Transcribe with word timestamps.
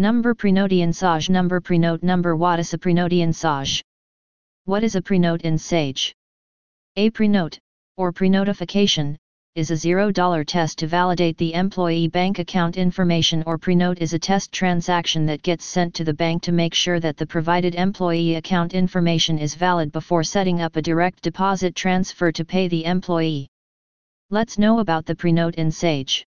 Number 0.00 0.32
prenote 0.32 0.94
Sage 0.94 1.28
Number 1.28 1.60
prenote 1.60 2.04
Number 2.04 2.36
What 2.36 2.60
is 2.60 2.72
a 2.72 2.78
prenote 2.78 3.34
Sage? 3.34 3.82
What 4.64 4.84
is 4.84 4.94
a 4.94 5.02
prenote 5.02 5.40
in 5.40 5.58
Sage? 5.58 6.14
A 6.94 7.10
prenote, 7.10 7.58
or 7.96 8.12
prenotification, 8.12 9.16
is 9.56 9.72
a 9.72 9.74
$0 9.74 10.46
test 10.46 10.78
to 10.78 10.86
validate 10.86 11.36
the 11.36 11.52
employee 11.52 12.06
bank 12.06 12.38
account 12.38 12.76
information 12.76 13.42
or 13.44 13.58
prenote 13.58 13.98
is 13.98 14.12
a 14.12 14.20
test 14.20 14.52
transaction 14.52 15.26
that 15.26 15.42
gets 15.42 15.64
sent 15.64 15.94
to 15.94 16.04
the 16.04 16.14
bank 16.14 16.44
to 16.44 16.52
make 16.52 16.74
sure 16.74 17.00
that 17.00 17.16
the 17.16 17.26
provided 17.26 17.74
employee 17.74 18.36
account 18.36 18.74
information 18.74 19.36
is 19.36 19.56
valid 19.56 19.90
before 19.90 20.22
setting 20.22 20.60
up 20.60 20.76
a 20.76 20.82
direct 20.82 21.22
deposit 21.22 21.74
transfer 21.74 22.30
to 22.30 22.44
pay 22.44 22.68
the 22.68 22.84
employee. 22.84 23.48
Let's 24.30 24.58
know 24.58 24.78
about 24.78 25.06
the 25.06 25.16
prenote 25.16 25.56
in 25.56 25.72
Sage. 25.72 26.27